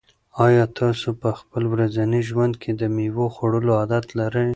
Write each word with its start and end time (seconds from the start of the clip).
آیا 0.45 0.63
تاسو 0.79 1.07
په 1.21 1.29
خپل 1.39 1.63
ورځني 1.73 2.21
ژوند 2.29 2.53
کې 2.61 2.71
د 2.79 2.81
مېوو 2.95 3.25
خوړلو 3.35 3.71
عادت 3.79 4.05
لرئ؟ 4.19 4.49